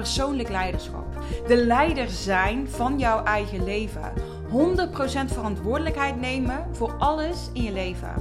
[0.00, 1.06] Persoonlijk leiderschap.
[1.46, 4.12] De leider zijn van jouw eigen leven.
[4.48, 8.14] 100% verantwoordelijkheid nemen voor alles in je leven.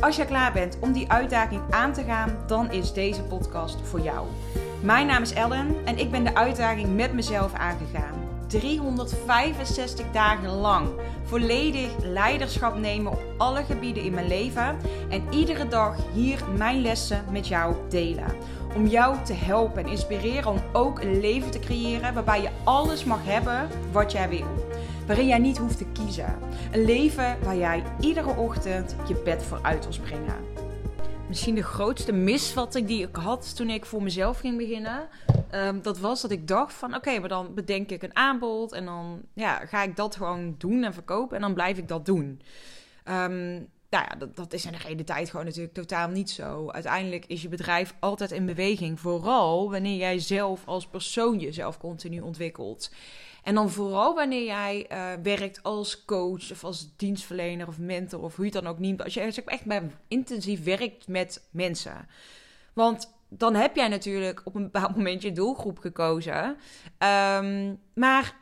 [0.00, 4.00] Als je klaar bent om die uitdaging aan te gaan, dan is deze podcast voor
[4.00, 4.26] jou.
[4.80, 8.14] Mijn naam is Ellen en ik ben de uitdaging met mezelf aangegaan.
[8.46, 10.88] 365 dagen lang
[11.24, 14.76] volledig leiderschap nemen op alle gebieden in mijn leven
[15.08, 18.34] en iedere dag hier mijn lessen met jou delen.
[18.74, 23.04] Om jou te helpen en inspireren om ook een leven te creëren waarbij je alles
[23.04, 24.64] mag hebben wat jij wil
[25.06, 26.38] waarin jij niet hoeft te kiezen.
[26.72, 30.34] Een leven waar jij iedere ochtend je bed voor uit wil springen.
[31.28, 35.08] Misschien de grootste misvatting die ik had toen ik voor mezelf ging beginnen.
[35.54, 38.84] Um, dat was dat ik dacht van oké, maar dan bedenk ik een aanbod en
[38.84, 42.40] dan ja, ga ik dat gewoon doen en verkopen en dan blijf ik dat doen.
[43.08, 46.70] Um, nou ja, dat, dat is in de hele tijd gewoon natuurlijk totaal niet zo.
[46.70, 49.00] Uiteindelijk is je bedrijf altijd in beweging.
[49.00, 52.90] Vooral wanneer jij zelf als persoon jezelf continu ontwikkelt.
[53.42, 58.36] En dan vooral wanneer jij uh, werkt als coach of als dienstverlener of mentor of
[58.36, 59.04] hoe je het dan ook noemt.
[59.04, 62.08] Als je echt intensief werkt met mensen.
[62.72, 66.56] Want dan heb jij natuurlijk op een bepaald moment je doelgroep gekozen.
[66.98, 68.36] Um, maar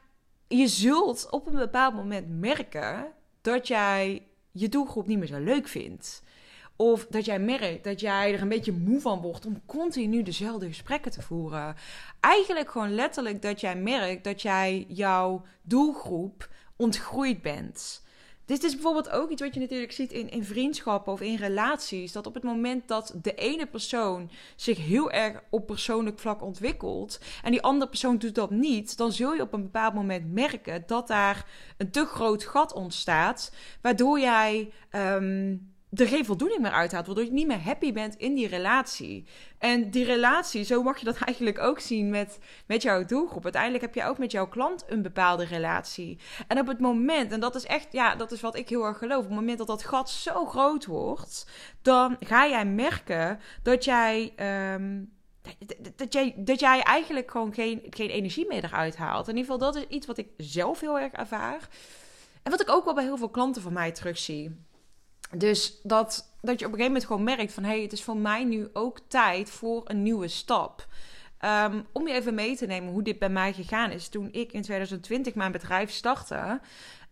[0.49, 3.07] je zult op een bepaald moment merken
[3.41, 6.23] dat jij je doelgroep niet meer zo leuk vindt.
[6.77, 10.67] Of dat jij merkt dat jij er een beetje moe van wordt om continu dezelfde
[10.67, 11.77] gesprekken te voeren.
[12.21, 18.03] Eigenlijk gewoon letterlijk dat jij merkt dat jij jouw doelgroep ontgroeid bent.
[18.45, 22.13] Dit is bijvoorbeeld ook iets wat je natuurlijk ziet in, in vriendschappen of in relaties.
[22.13, 27.21] Dat op het moment dat de ene persoon zich heel erg op persoonlijk vlak ontwikkelt
[27.43, 30.83] en die andere persoon doet dat niet, dan zul je op een bepaald moment merken
[30.87, 37.07] dat daar een te groot gat ontstaat, waardoor jij um, er geen voldoening meer uithaalt,
[37.07, 39.27] waardoor je niet meer happy bent in die relatie.
[39.59, 43.45] En die relatie, zo mag je dat eigenlijk ook zien met, met jouw doelgroep.
[43.45, 46.19] Uiteindelijk heb je ook met jouw klant een bepaalde relatie.
[46.47, 48.99] En op het moment, en dat is echt, ja, dat is wat ik heel erg
[48.99, 51.47] geloof, op het moment dat dat gat zo groot wordt,
[51.83, 54.33] dan ga jij merken dat jij.
[54.75, 55.13] Um,
[55.97, 59.29] dat jij, dat jij eigenlijk gewoon geen, geen energie meer eruit haalt.
[59.29, 61.69] In ieder geval, dat is iets wat ik zelf heel erg ervaar.
[62.43, 64.57] En wat ik ook wel bij heel veel klanten van mij terugzie.
[65.37, 67.63] Dus dat, dat je op een gegeven moment gewoon merkt van...
[67.63, 70.87] hé, hey, het is voor mij nu ook tijd voor een nieuwe stap.
[71.45, 74.09] Um, om je even mee te nemen hoe dit bij mij gegaan is.
[74.09, 76.61] Toen ik in 2020 mijn bedrijf startte...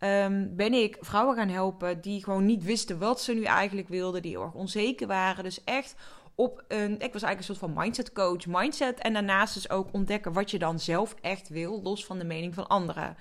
[0.05, 4.23] Um, ben ik vrouwen gaan helpen die gewoon niet wisten wat ze nu eigenlijk wilden.
[4.23, 5.45] Die erg onzeker waren.
[5.45, 5.95] Dus echt
[6.35, 6.93] op een...
[6.93, 8.47] Ik was eigenlijk een soort van mindset coach.
[8.47, 11.83] Mindset en daarnaast dus ook ontdekken wat je dan zelf echt wil.
[11.83, 13.17] Los van de mening van anderen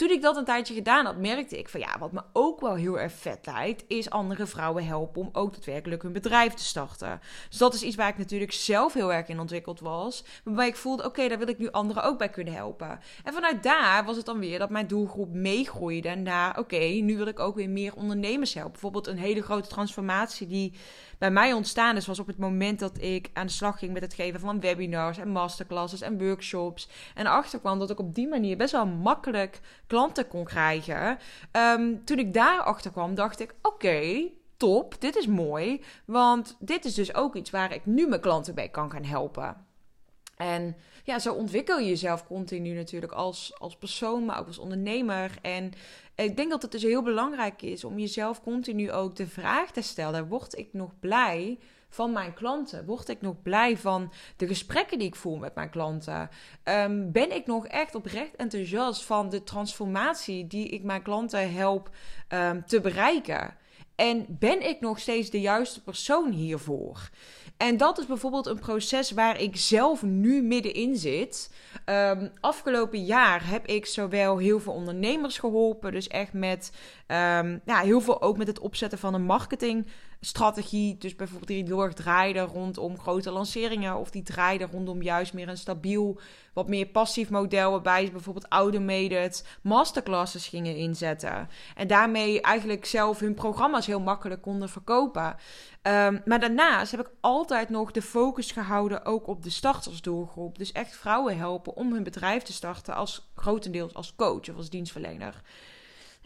[0.00, 2.74] toen ik dat een tijdje gedaan had, merkte ik van ja, wat me ook wel
[2.74, 7.20] heel erg vet lijkt, is andere vrouwen helpen om ook daadwerkelijk hun bedrijf te starten.
[7.48, 10.24] Dus dat is iets waar ik natuurlijk zelf heel erg in ontwikkeld was.
[10.44, 13.00] Waarbij ik voelde, oké, daar wil ik nu anderen ook bij kunnen helpen.
[13.24, 16.08] En vanuit daar was het dan weer dat mijn doelgroep meegroeide.
[16.08, 18.72] En daar, oké, nu wil ik ook weer meer ondernemers helpen.
[18.72, 20.72] Bijvoorbeeld een hele grote transformatie die
[21.18, 24.02] bij mij ontstaan is, was op het moment dat ik aan de slag ging met
[24.02, 26.88] het geven van webinars en masterclasses en workshops.
[27.14, 31.18] En achterkwam dat ik op die manier best wel makkelijk klanten kon krijgen.
[31.50, 34.28] Ehm, toen ik daar achter kwam, dacht ik: oké.
[34.56, 35.84] top, dit is mooi.
[36.04, 39.66] Want dit is dus ook iets waar ik nu mijn klanten bij kan gaan helpen.
[40.36, 45.38] En ja, zo ontwikkel je jezelf continu natuurlijk als, als persoon, maar ook als ondernemer.
[45.42, 45.72] En
[46.14, 49.82] ik denk dat het dus heel belangrijk is om jezelf continu ook de vraag te
[49.82, 52.84] stellen: word ik nog blij van mijn klanten?
[52.84, 56.28] Word ik nog blij van de gesprekken die ik voer met mijn klanten?
[56.64, 61.90] Um, ben ik nog echt oprecht enthousiast van de transformatie die ik mijn klanten help
[62.28, 63.56] um, te bereiken?
[63.94, 67.10] En ben ik nog steeds de juiste persoon hiervoor?
[67.60, 71.50] En dat is bijvoorbeeld een proces waar ik zelf nu middenin zit.
[71.86, 76.72] Um, afgelopen jaar heb ik zowel heel veel ondernemers geholpen, dus echt met
[77.06, 79.24] um, ja, heel veel ook met het opzetten van een
[80.20, 80.98] marketingstrategie.
[80.98, 85.56] Dus bijvoorbeeld die heel draaide rondom grote lanceringen, of die draaide rondom juist meer een
[85.56, 86.20] stabiel,
[86.52, 91.48] wat meer passief model, waarbij ze bijvoorbeeld automated masterclasses gingen inzetten.
[91.74, 95.36] En daarmee eigenlijk zelf hun programma's heel makkelijk konden verkopen.
[95.82, 100.58] Um, maar daarnaast heb ik altijd nog de focus gehouden ook op de startersdoelgroep.
[100.58, 104.70] Dus echt vrouwen helpen om hun bedrijf te starten als grotendeels als coach of als
[104.70, 105.42] dienstverlener.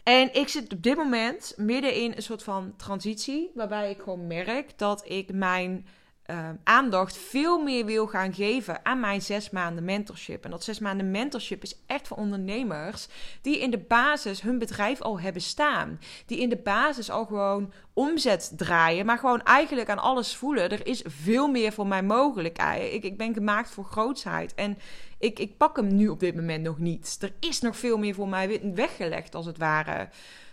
[0.05, 4.27] En ik zit op dit moment midden in een soort van transitie, waarbij ik gewoon
[4.27, 5.85] merk dat ik mijn
[6.31, 10.43] uh, aandacht veel meer wil gaan geven aan mijn zes maanden mentorship.
[10.43, 13.07] En dat zes maanden mentorship is echt voor ondernemers
[13.41, 15.99] die in de basis hun bedrijf al hebben staan.
[16.25, 20.69] Die in de basis al gewoon omzet draaien, maar gewoon eigenlijk aan alles voelen.
[20.69, 22.61] Er is veel meer voor mij mogelijk.
[22.91, 24.53] Ik, ik ben gemaakt voor grootsheid.
[24.53, 24.77] En
[25.19, 27.17] ik, ik pak hem nu op dit moment nog niet.
[27.21, 30.09] Er is nog veel meer voor mij weggelegd, als het ware.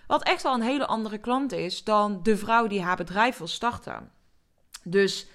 [0.07, 3.47] Wat echt wel een hele andere klant is dan de vrouw die haar bedrijf wil
[3.47, 4.11] starten.
[4.85, 5.27] Dus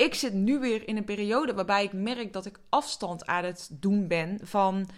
[0.00, 3.68] ik zit nu weer in een periode waarbij ik merk dat ik afstand aan het
[3.72, 4.88] doen ben van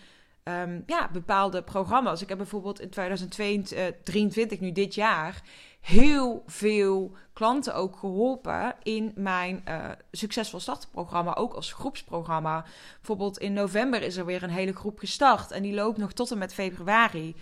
[0.42, 2.22] ehm, ja, bepaalde programma's.
[2.22, 5.42] Ik heb bijvoorbeeld in 2023, nu dit jaar,
[5.80, 12.64] heel veel klanten ook geholpen in mijn uh, succesvol starten ook als groepsprogramma.
[12.96, 16.30] Bijvoorbeeld in november is er weer een hele groep gestart en die loopt nog tot
[16.30, 17.34] en met februari.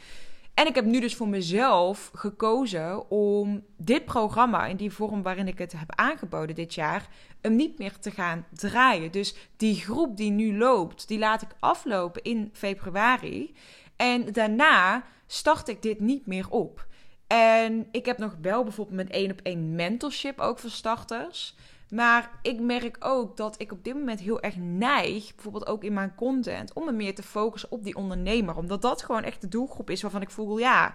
[0.60, 5.48] En ik heb nu dus voor mezelf gekozen om dit programma in die vorm waarin
[5.48, 7.08] ik het heb aangeboden dit jaar,
[7.40, 9.12] hem niet meer te gaan draaien.
[9.12, 13.54] Dus die groep die nu loopt, die laat ik aflopen in februari.
[13.96, 16.86] En daarna start ik dit niet meer op.
[17.26, 21.56] En ik heb nog wel bijvoorbeeld mijn één op één mentorship ook voor starters.
[21.90, 25.92] Maar ik merk ook dat ik op dit moment heel erg neig, bijvoorbeeld ook in
[25.92, 28.56] mijn content, om me meer te focussen op die ondernemer.
[28.56, 30.94] Omdat dat gewoon echt de doelgroep is waarvan ik voel, ja,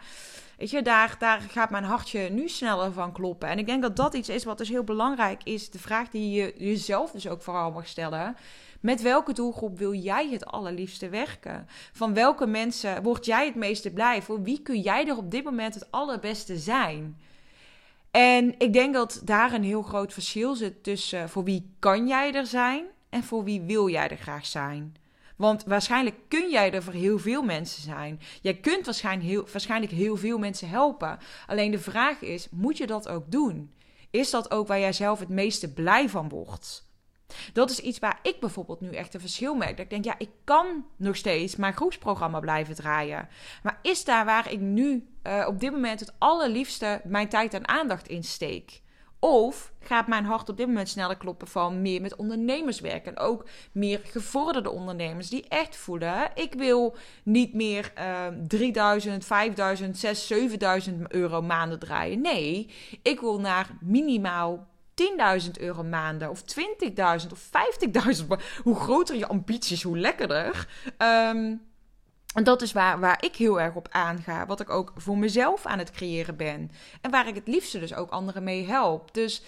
[0.58, 3.50] weet je, daar, daar gaat mijn hartje nu sneller van kloppen.
[3.50, 5.70] En ik denk dat dat iets is wat dus heel belangrijk is.
[5.70, 8.36] De vraag die je jezelf dus ook vooral mag stellen.
[8.80, 11.68] Met welke doelgroep wil jij het allerliefste werken?
[11.92, 14.22] Van welke mensen word jij het meeste blij?
[14.22, 17.18] Voor wie kun jij er op dit moment het allerbeste zijn?
[18.16, 22.34] En ik denk dat daar een heel groot verschil zit tussen voor wie kan jij
[22.34, 24.96] er zijn en voor wie wil jij er graag zijn.
[25.36, 28.20] Want waarschijnlijk kun jij er voor heel veel mensen zijn.
[28.42, 31.18] Jij kunt waarschijnlijk heel, waarschijnlijk heel veel mensen helpen.
[31.48, 33.74] Alleen de vraag is: moet je dat ook doen?
[34.10, 36.88] Is dat ook waar jij zelf het meeste blij van wordt?
[37.54, 39.78] Dat is iets waar ik bijvoorbeeld nu echt een verschil merk.
[39.78, 43.28] Dat ik denk, ja, ik kan nog steeds mijn groepsprogramma blijven draaien.
[43.64, 47.68] Maar is daar waar ik nu uh, op dit moment het allerliefste mijn tijd en
[47.68, 48.84] aandacht in steek?
[49.20, 53.16] Of gaat mijn hart op dit moment sneller kloppen van meer met ondernemers werken?
[53.16, 59.98] En ook meer gevorderde ondernemers die echt voelen: ik wil niet meer uh, 3000, 5000,
[59.98, 62.22] 6, 7000 euro maanden draaien.
[62.22, 62.70] Nee,
[63.02, 64.68] ik wil naar minimaal
[65.44, 67.50] 10.000 euro maanden of 20.000 of
[68.18, 68.26] 50.000.
[68.64, 70.68] Hoe groter je ambities, hoe lekkerder.
[72.36, 74.46] En dat is waar, waar ik heel erg op aanga.
[74.46, 76.72] Wat ik ook voor mezelf aan het creëren ben.
[77.02, 79.14] En waar ik het liefste dus ook anderen mee help.
[79.14, 79.44] Dus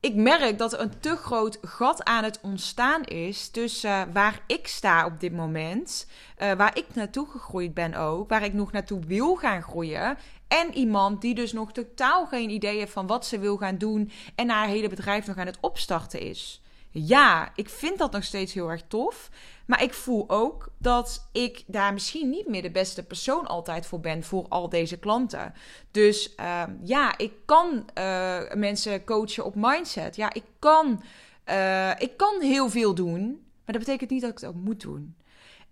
[0.00, 4.42] ik merk dat er een te groot gat aan het ontstaan is tussen uh, waar
[4.46, 6.06] ik sta op dit moment,
[6.38, 10.18] uh, waar ik naartoe gegroeid ben ook, waar ik nog naartoe wil gaan groeien.
[10.48, 14.10] En iemand die dus nog totaal geen idee heeft van wat ze wil gaan doen
[14.34, 16.62] en haar hele bedrijf nog aan het opstarten is.
[16.90, 19.30] Ja, ik vind dat nog steeds heel erg tof.
[19.66, 24.00] Maar ik voel ook dat ik daar misschien niet meer de beste persoon altijd voor
[24.00, 25.54] ben voor al deze klanten.
[25.90, 30.16] Dus uh, ja, ik kan uh, mensen coachen op mindset.
[30.16, 31.02] Ja, ik kan,
[31.48, 33.20] uh, ik kan heel veel doen.
[33.64, 35.16] Maar dat betekent niet dat ik het ook moet doen.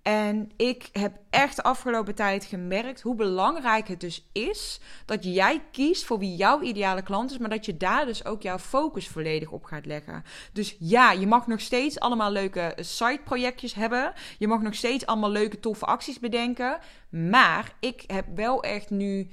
[0.07, 5.63] En ik heb echt de afgelopen tijd gemerkt hoe belangrijk het dus is dat jij
[5.73, 9.09] kiest voor wie jouw ideale klant is, maar dat je daar dus ook jouw focus
[9.09, 10.23] volledig op gaat leggen.
[10.53, 14.13] Dus ja, je mag nog steeds allemaal leuke side-projectjes hebben.
[14.39, 16.79] Je mag nog steeds allemaal leuke, toffe acties bedenken.
[17.11, 19.29] Maar ik heb wel echt nu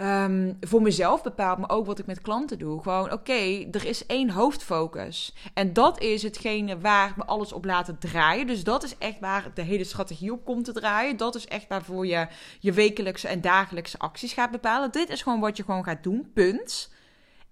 [0.00, 2.82] Um, voor mezelf bepaalt, maar ook wat ik met klanten doe.
[2.82, 5.34] Gewoon, oké, er is één hoofdfocus.
[5.54, 8.46] En dat is hetgene waar we alles op laten draaien.
[8.46, 11.16] Dus dat is echt waar de hele strategie op komt te draaien.
[11.16, 12.26] Dat is echt waarvoor je
[12.60, 14.90] je wekelijkse en dagelijkse acties gaat bepalen.
[14.90, 16.90] Dit is gewoon wat je gewoon gaat doen, punt.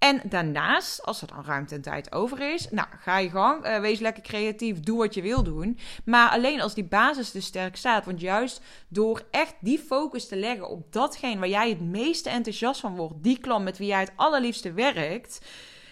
[0.00, 3.80] En daarnaast, als er dan ruimte en tijd over is, nou, ga je gang, uh,
[3.80, 5.78] wees lekker creatief, doe wat je wil doen.
[6.04, 8.04] Maar alleen als die basis dus sterk staat.
[8.04, 12.80] Want juist door echt die focus te leggen op datgene waar jij het meeste enthousiast
[12.80, 15.40] van wordt, die klant met wie jij het allerliefste werkt,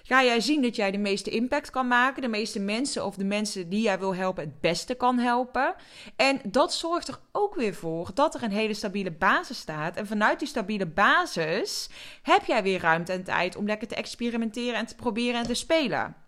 [0.08, 3.24] ga jij zien dat jij de meeste impact kan maken, de meeste mensen of de
[3.24, 5.74] mensen die jij wil helpen het beste kan helpen.
[6.16, 9.96] En dat zorgt er ook weer voor dat er een hele stabiele basis staat.
[9.96, 11.90] En vanuit die stabiele basis
[12.22, 15.54] heb jij weer ruimte en tijd om lekker te experimenteren en te proberen en te
[15.54, 16.27] spelen.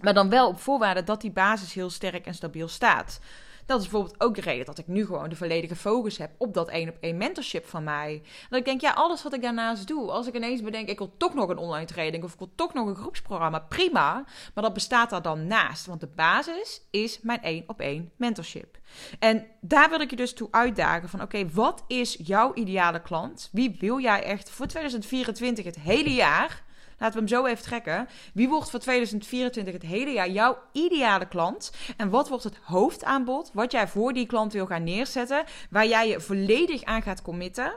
[0.00, 3.20] Maar dan wel op voorwaarde dat die basis heel sterk en stabiel staat.
[3.66, 6.54] Dat is bijvoorbeeld ook de reden dat ik nu gewoon de volledige focus heb op
[6.54, 8.22] dat één op één mentorship van mij.
[8.48, 11.14] Dat ik denk, ja, alles wat ik daarnaast doe, als ik ineens bedenk, ik wil
[11.16, 14.24] toch nog een online training of ik wil toch nog een groepsprogramma, prima.
[14.54, 15.86] Maar dat bestaat daar dan naast.
[15.86, 18.78] Want de basis is mijn één op één mentorship.
[19.18, 23.48] En daar wil ik je dus toe uitdagen van, oké, wat is jouw ideale klant?
[23.52, 26.64] Wie wil jij echt voor 2024 het hele jaar?
[26.98, 28.08] Laten we hem zo even trekken.
[28.34, 31.72] Wie wordt voor 2024 het hele jaar jouw ideale klant?
[31.96, 36.08] En wat wordt het hoofdaanbod wat jij voor die klant wil gaan neerzetten, waar jij
[36.08, 37.74] je volledig aan gaat committen?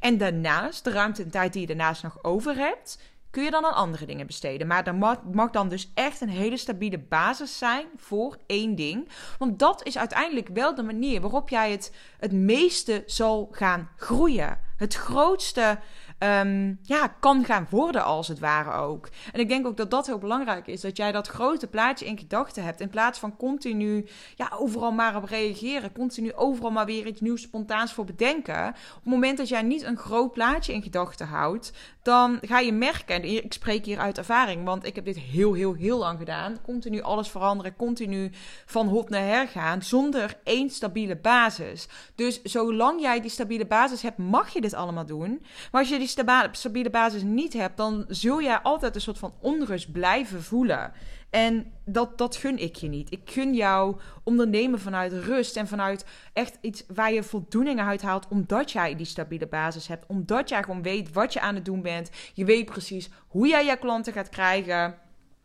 [0.00, 2.98] En daarnaast, de ruimte en tijd die je daarnaast nog over hebt,
[3.34, 4.66] kun je dan aan andere dingen besteden.
[4.66, 9.08] Maar er mag, mag, dan dus echt een hele stabiele basis zijn voor één ding.
[9.38, 14.60] Want dat is uiteindelijk wel de manier waarop jij het het meeste zal gaan groeien.
[14.76, 15.78] Het grootste
[16.24, 19.08] um, ja, kan gaan worden, als het ware ook.
[19.32, 20.80] En ik denk ook dat dat heel belangrijk is.
[20.80, 22.80] Dat jij dat grote plaatje in gedachten hebt.
[22.80, 25.92] In plaats van continu ja, overal maar op reageren.
[25.92, 28.68] Continu overal maar weer iets nieuws spontaans voor bedenken.
[28.68, 32.72] Op het moment dat jij niet een groot plaatje in gedachten houdt, dan ga je
[32.72, 33.14] merken.
[33.14, 36.56] En ik spreek hier uit ervaring, want ik heb dit heel, heel, heel lang gedaan.
[36.62, 38.30] Continu alles veranderen, continu
[38.66, 39.82] van hot naar her gaan.
[39.82, 41.88] Zonder één stabiele basis.
[42.14, 45.42] Dus zolang jij die stabiele basis hebt, mag je dit allemaal doen.
[45.72, 46.08] Maar als je die
[46.50, 50.92] stabiele basis niet hebt, dan zul jij altijd een soort van onrust blijven voelen.
[51.34, 53.12] En dat, dat gun ik je niet.
[53.12, 58.28] Ik gun jou ondernemen vanuit rust en vanuit echt iets waar je voldoening uit haalt,
[58.28, 60.06] omdat jij die stabiele basis hebt.
[60.06, 62.10] Omdat jij gewoon weet wat je aan het doen bent.
[62.34, 64.98] Je weet precies hoe jij je klanten gaat krijgen.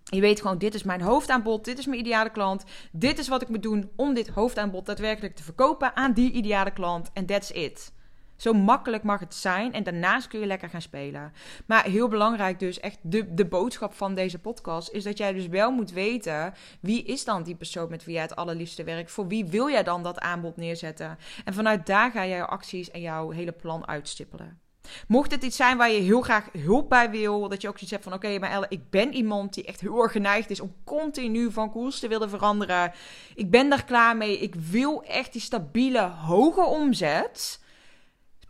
[0.04, 2.64] Je weet gewoon, dit is mijn hoofdaanbod, dit is mijn ideale klant.
[2.92, 6.72] Dit is wat ik moet doen om dit hoofdaanbod daadwerkelijk te verkopen aan die ideale
[6.72, 7.10] klant.
[7.14, 7.92] En that's it.
[8.40, 9.74] Zo makkelijk mag het zijn.
[9.74, 11.34] En daarnaast kun je lekker gaan spelen.
[11.66, 14.92] Maar heel belangrijk dus, echt de, de boodschap van deze podcast...
[14.92, 16.54] is dat jij dus wel moet weten...
[16.82, 19.12] wie is dan die persoon met wie jij het allerliefste werkt?
[19.12, 21.18] Voor wie wil jij dan dat aanbod neerzetten?
[21.46, 24.60] En vanuit daar ga jij jouw acties en jouw hele plan uitstippelen.
[25.08, 27.92] Mocht het iets zijn waar je heel graag hulp bij wil, dat je ook iets
[27.92, 30.76] hebt van: oké, maar Elle, ik ben iemand die echt heel erg geneigd is om
[30.84, 32.92] continu van koers te willen veranderen.
[33.36, 34.40] Ik ben daar klaar mee.
[34.40, 37.60] Ik wil echt die stabiele, hoge omzet.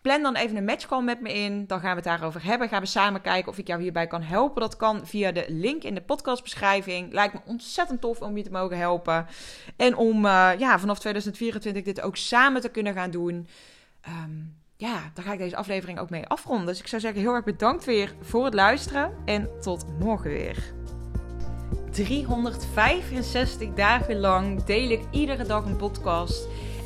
[0.02, 1.68] Plan dan even een matchcall met me in.
[1.68, 2.70] Dan gaan we het daarover hebben.
[2.70, 4.62] Gaan we samen kijken of ik jou hierbij kan helpen.
[4.62, 7.14] Dat kan via de link in de podcastbeschrijving.
[7.14, 9.28] Lijkt me ontzettend tof om je te mogen helpen.
[9.76, 13.48] En om uh, ja, vanaf 2024 dit ook samen te kunnen gaan doen.
[14.08, 16.66] Um, ja, daar ga ik deze aflevering ook mee afronden.
[16.66, 19.12] Dus ik zou zeggen, heel erg bedankt weer voor het luisteren.
[19.26, 20.74] En tot morgen weer.
[21.92, 26.48] 365 dagen lang deel ik iedere dag een podcast.